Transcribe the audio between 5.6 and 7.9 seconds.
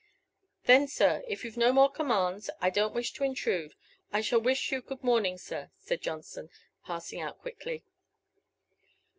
said Johnson, passing out quickly.